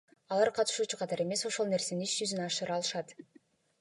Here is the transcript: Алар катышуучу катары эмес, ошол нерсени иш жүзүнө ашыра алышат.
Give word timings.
Алар 0.35 0.49
катышуучу 0.59 0.97
катары 1.01 1.27
эмес, 1.27 1.45
ошол 1.49 1.69
нерсени 1.75 2.07
иш 2.09 2.17
жүзүнө 2.23 2.47
ашыра 2.51 2.79
алышат. 2.79 3.15